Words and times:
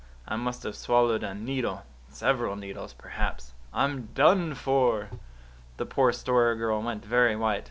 I 0.27 0.35
must 0.35 0.63
have 0.63 0.75
swallowed 0.75 1.21
a 1.21 1.35
needle 1.35 1.83
several 2.09 2.55
needles, 2.55 2.91
perhaps. 2.91 3.53
I'm 3.71 4.07
done 4.15 4.55
for!" 4.55 5.11
The 5.77 5.85
poor 5.85 6.11
Story 6.11 6.57
Girl 6.57 6.81
went 6.81 7.05
very 7.05 7.35
white. 7.35 7.59